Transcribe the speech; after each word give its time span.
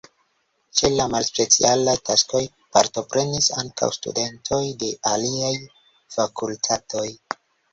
Ĉe 0.79 0.87
la 0.93 1.03
malspecialaj 1.15 1.93
taskoj 2.09 2.41
partoprenis 2.77 3.51
ankaŭ 3.65 3.91
studentoj 3.99 4.63
de 4.85 4.91
aliaj 5.13 5.55
fakultatoj. 6.17 7.07